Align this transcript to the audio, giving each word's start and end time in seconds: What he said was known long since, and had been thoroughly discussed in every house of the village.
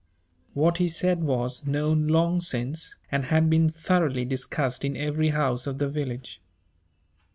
What 0.55 0.77
he 0.79 0.89
said 0.89 1.23
was 1.23 1.67
known 1.67 2.07
long 2.07 2.41
since, 2.41 2.95
and 3.11 3.25
had 3.25 3.51
been 3.51 3.69
thoroughly 3.69 4.25
discussed 4.25 4.83
in 4.83 4.97
every 4.97 5.29
house 5.29 5.67
of 5.67 5.77
the 5.77 5.89
village. 5.89 6.41